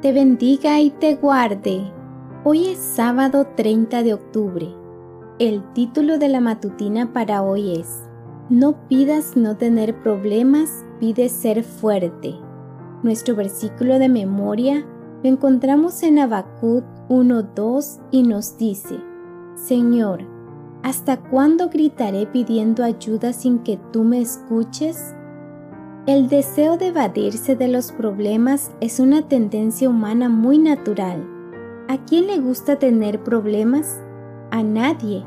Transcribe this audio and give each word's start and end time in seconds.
te 0.00 0.12
bendiga 0.12 0.80
y 0.80 0.90
te 0.90 1.16
guarde. 1.16 1.92
Hoy 2.44 2.68
es 2.68 2.78
sábado 2.78 3.46
30 3.54 4.02
de 4.02 4.14
octubre. 4.14 4.74
El 5.38 5.62
título 5.74 6.18
de 6.18 6.28
la 6.28 6.40
matutina 6.40 7.12
para 7.12 7.42
hoy 7.42 7.78
es 7.78 8.08
No 8.48 8.88
pidas 8.88 9.36
no 9.36 9.58
tener 9.58 10.02
problemas, 10.02 10.86
pide 11.00 11.28
ser 11.28 11.62
fuerte. 11.64 12.34
Nuestro 13.02 13.36
versículo 13.36 13.98
de 13.98 14.08
memoria 14.08 14.86
lo 15.22 15.28
encontramos 15.28 16.02
en 16.02 16.18
Habacuc 16.18 16.84
1:2 17.10 18.00
y 18.10 18.22
nos 18.22 18.56
dice: 18.56 18.96
Señor, 19.54 20.22
¿hasta 20.82 21.18
cuándo 21.18 21.68
gritaré 21.68 22.26
pidiendo 22.26 22.84
ayuda 22.84 23.34
sin 23.34 23.58
que 23.58 23.78
tú 23.92 24.04
me 24.04 24.22
escuches? 24.22 25.14
El 26.10 26.28
deseo 26.28 26.76
de 26.76 26.88
evadirse 26.88 27.54
de 27.54 27.68
los 27.68 27.92
problemas 27.92 28.72
es 28.80 28.98
una 28.98 29.28
tendencia 29.28 29.88
humana 29.88 30.28
muy 30.28 30.58
natural. 30.58 31.24
¿A 31.86 32.04
quién 32.04 32.26
le 32.26 32.40
gusta 32.40 32.80
tener 32.80 33.22
problemas? 33.22 34.00
A 34.50 34.64
nadie. 34.64 35.24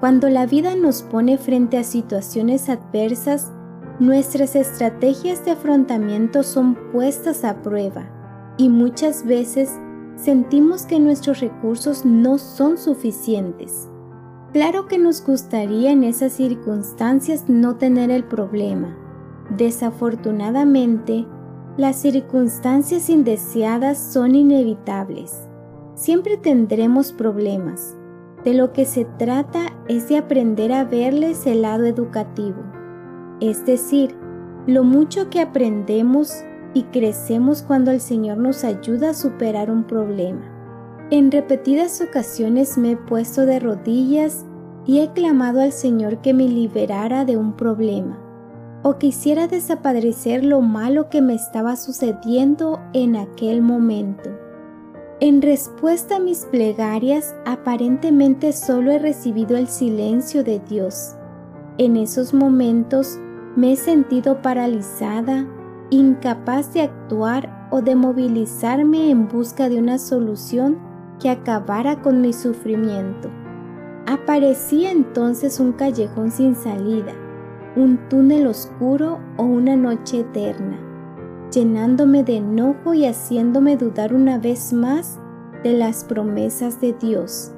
Cuando 0.00 0.28
la 0.28 0.44
vida 0.44 0.74
nos 0.74 1.02
pone 1.02 1.38
frente 1.38 1.78
a 1.78 1.84
situaciones 1.84 2.68
adversas, 2.68 3.52
nuestras 4.00 4.56
estrategias 4.56 5.44
de 5.44 5.52
afrontamiento 5.52 6.42
son 6.42 6.76
puestas 6.90 7.44
a 7.44 7.62
prueba 7.62 8.10
y 8.58 8.68
muchas 8.68 9.24
veces 9.24 9.70
sentimos 10.16 10.86
que 10.86 10.98
nuestros 10.98 11.38
recursos 11.38 12.04
no 12.04 12.38
son 12.38 12.78
suficientes. 12.78 13.88
Claro 14.52 14.88
que 14.88 14.98
nos 14.98 15.24
gustaría 15.24 15.92
en 15.92 16.02
esas 16.02 16.32
circunstancias 16.32 17.44
no 17.46 17.76
tener 17.76 18.10
el 18.10 18.24
problema. 18.24 19.05
Desafortunadamente, 19.50 21.24
las 21.76 21.96
circunstancias 21.96 23.08
indeseadas 23.08 23.98
son 23.98 24.34
inevitables. 24.34 25.46
Siempre 25.94 26.36
tendremos 26.36 27.12
problemas. 27.12 27.96
De 28.44 28.54
lo 28.54 28.72
que 28.72 28.84
se 28.84 29.04
trata 29.04 29.72
es 29.88 30.08
de 30.08 30.18
aprender 30.18 30.72
a 30.72 30.84
verles 30.84 31.46
el 31.46 31.62
lado 31.62 31.84
educativo, 31.84 32.62
es 33.40 33.64
decir, 33.66 34.16
lo 34.66 34.84
mucho 34.84 35.30
que 35.30 35.40
aprendemos 35.40 36.44
y 36.74 36.84
crecemos 36.84 37.62
cuando 37.62 37.90
el 37.90 38.00
Señor 38.00 38.38
nos 38.38 38.64
ayuda 38.64 39.10
a 39.10 39.14
superar 39.14 39.70
un 39.70 39.84
problema. 39.84 40.42
En 41.10 41.30
repetidas 41.30 42.00
ocasiones 42.00 42.78
me 42.78 42.92
he 42.92 42.96
puesto 42.96 43.46
de 43.46 43.60
rodillas 43.60 44.44
y 44.86 45.00
he 45.00 45.12
clamado 45.12 45.60
al 45.60 45.72
Señor 45.72 46.18
que 46.18 46.34
me 46.34 46.48
liberara 46.48 47.24
de 47.24 47.36
un 47.36 47.56
problema 47.56 48.25
o 48.82 48.98
quisiera 48.98 49.48
desaparecer 49.48 50.44
lo 50.44 50.60
malo 50.60 51.08
que 51.08 51.22
me 51.22 51.34
estaba 51.34 51.76
sucediendo 51.76 52.80
en 52.92 53.16
aquel 53.16 53.62
momento. 53.62 54.30
En 55.18 55.40
respuesta 55.40 56.16
a 56.16 56.20
mis 56.20 56.44
plegarias, 56.44 57.34
aparentemente 57.46 58.52
solo 58.52 58.90
he 58.90 58.98
recibido 58.98 59.56
el 59.56 59.66
silencio 59.66 60.44
de 60.44 60.60
Dios. 60.60 61.14
En 61.78 61.96
esos 61.96 62.34
momentos 62.34 63.18
me 63.56 63.72
he 63.72 63.76
sentido 63.76 64.42
paralizada, 64.42 65.46
incapaz 65.90 66.74
de 66.74 66.82
actuar 66.82 67.68
o 67.70 67.80
de 67.80 67.94
movilizarme 67.94 69.10
en 69.10 69.26
busca 69.26 69.68
de 69.68 69.78
una 69.78 69.98
solución 69.98 70.78
que 71.18 71.30
acabara 71.30 72.02
con 72.02 72.20
mi 72.20 72.32
sufrimiento. 72.32 73.30
Aparecía 74.06 74.90
entonces 74.90 75.58
un 75.58 75.72
callejón 75.72 76.30
sin 76.30 76.54
salida, 76.54 77.14
un 77.76 78.08
túnel 78.08 78.46
oscuro 78.46 79.20
o 79.36 79.44
una 79.44 79.76
noche 79.76 80.20
eterna, 80.20 80.78
llenándome 81.52 82.24
de 82.24 82.38
enojo 82.38 82.94
y 82.94 83.04
haciéndome 83.04 83.76
dudar 83.76 84.14
una 84.14 84.38
vez 84.38 84.72
más 84.72 85.20
de 85.62 85.74
las 85.74 86.04
promesas 86.04 86.80
de 86.80 86.94
Dios. 86.94 87.52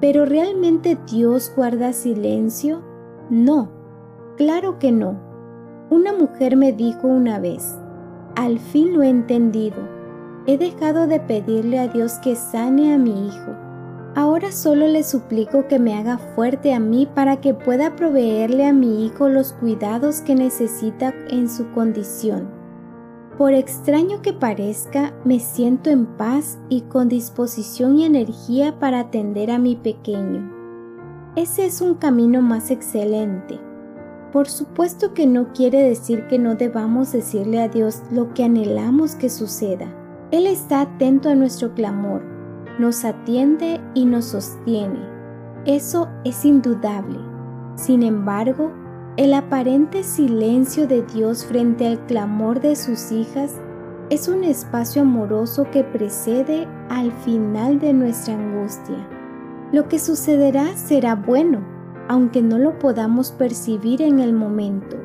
¿Pero 0.00 0.24
realmente 0.24 0.96
Dios 1.10 1.52
guarda 1.54 1.92
silencio? 1.92 2.82
No, 3.30 3.70
claro 4.36 4.78
que 4.78 4.92
no. 4.92 5.20
Una 5.90 6.12
mujer 6.12 6.56
me 6.56 6.72
dijo 6.72 7.08
una 7.08 7.38
vez, 7.38 7.76
al 8.36 8.58
fin 8.58 8.94
lo 8.94 9.02
he 9.02 9.08
entendido, 9.08 9.76
he 10.46 10.56
dejado 10.56 11.06
de 11.06 11.20
pedirle 11.20 11.78
a 11.78 11.88
Dios 11.88 12.14
que 12.22 12.36
sane 12.36 12.94
a 12.94 12.98
mi 12.98 13.26
hijo. 13.26 13.61
Ahora 14.14 14.52
solo 14.52 14.86
le 14.86 15.02
suplico 15.04 15.66
que 15.68 15.78
me 15.78 15.94
haga 15.94 16.18
fuerte 16.18 16.74
a 16.74 16.80
mí 16.80 17.08
para 17.14 17.40
que 17.40 17.54
pueda 17.54 17.96
proveerle 17.96 18.66
a 18.66 18.72
mi 18.72 19.06
hijo 19.06 19.28
los 19.28 19.52
cuidados 19.54 20.20
que 20.20 20.34
necesita 20.34 21.14
en 21.30 21.48
su 21.48 21.70
condición. 21.72 22.48
Por 23.38 23.54
extraño 23.54 24.20
que 24.20 24.32
parezca, 24.32 25.14
me 25.24 25.40
siento 25.40 25.90
en 25.90 26.06
paz 26.06 26.58
y 26.68 26.82
con 26.82 27.08
disposición 27.08 27.98
y 27.98 28.04
energía 28.04 28.78
para 28.78 29.00
atender 29.00 29.50
a 29.50 29.58
mi 29.58 29.76
pequeño. 29.76 30.52
Ese 31.34 31.64
es 31.64 31.80
un 31.80 31.94
camino 31.94 32.42
más 32.42 32.70
excelente 32.70 33.58
por 34.32 34.48
supuesto 34.48 35.12
que 35.12 35.26
no 35.26 35.52
quiere 35.52 35.82
decir 35.82 36.26
que 36.26 36.38
no 36.38 36.54
debamos 36.54 37.12
decirle 37.12 37.60
a 37.60 37.68
Dios 37.68 38.02
lo 38.10 38.32
que 38.32 38.44
anhelamos 38.44 39.14
que 39.14 39.28
suceda. 39.28 39.94
Él 40.30 40.46
está 40.46 40.80
atento 40.80 41.28
a 41.28 41.34
nuestro 41.34 41.74
clamor, 41.74 42.22
nos 42.78 43.04
atiende 43.04 43.80
y 43.94 44.04
nos 44.04 44.26
sostiene. 44.26 45.00
Eso 45.64 46.08
es 46.24 46.44
indudable. 46.44 47.18
Sin 47.76 48.02
embargo, 48.02 48.72
el 49.16 49.34
aparente 49.34 50.02
silencio 50.02 50.86
de 50.86 51.02
Dios 51.02 51.44
frente 51.44 51.86
al 51.86 52.04
clamor 52.06 52.60
de 52.60 52.76
sus 52.76 53.12
hijas 53.12 53.60
es 54.10 54.28
un 54.28 54.44
espacio 54.44 55.02
amoroso 55.02 55.70
que 55.70 55.84
precede 55.84 56.66
al 56.88 57.12
final 57.12 57.78
de 57.78 57.92
nuestra 57.92 58.34
angustia. 58.34 59.08
Lo 59.72 59.88
que 59.88 59.98
sucederá 59.98 60.76
será 60.76 61.14
bueno, 61.14 61.60
aunque 62.08 62.42
no 62.42 62.58
lo 62.58 62.78
podamos 62.78 63.32
percibir 63.32 64.02
en 64.02 64.20
el 64.20 64.32
momento. 64.32 64.96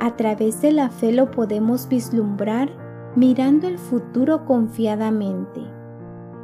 A 0.00 0.16
través 0.16 0.60
de 0.60 0.72
la 0.72 0.88
fe 0.88 1.12
lo 1.12 1.30
podemos 1.30 1.88
vislumbrar 1.88 2.70
mirando 3.14 3.68
el 3.68 3.78
futuro 3.78 4.44
confiadamente. 4.44 5.60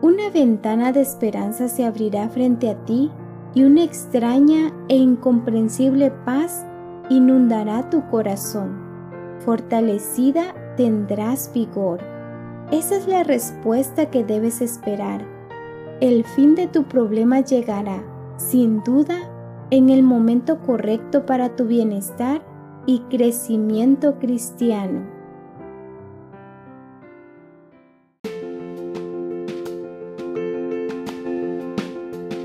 Una 0.00 0.30
ventana 0.30 0.92
de 0.92 1.00
esperanza 1.00 1.66
se 1.66 1.84
abrirá 1.84 2.28
frente 2.28 2.70
a 2.70 2.84
ti 2.84 3.10
y 3.52 3.64
una 3.64 3.82
extraña 3.82 4.72
e 4.88 4.94
incomprensible 4.94 6.12
paz 6.24 6.64
inundará 7.10 7.90
tu 7.90 8.06
corazón. 8.08 8.78
Fortalecida 9.40 10.54
tendrás 10.76 11.50
vigor. 11.52 11.98
Esa 12.70 12.96
es 12.96 13.08
la 13.08 13.24
respuesta 13.24 14.08
que 14.08 14.22
debes 14.22 14.60
esperar. 14.60 15.26
El 16.00 16.24
fin 16.24 16.54
de 16.54 16.68
tu 16.68 16.84
problema 16.84 17.40
llegará, 17.40 18.04
sin 18.36 18.84
duda, 18.84 19.18
en 19.70 19.90
el 19.90 20.04
momento 20.04 20.60
correcto 20.60 21.26
para 21.26 21.56
tu 21.56 21.64
bienestar 21.64 22.40
y 22.86 23.00
crecimiento 23.10 24.20
cristiano. 24.20 25.17